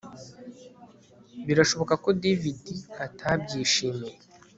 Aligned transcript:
Birashoboka 1.45 1.93
ko 2.03 2.09
David 2.23 2.63
atabyishimiye 3.05 4.15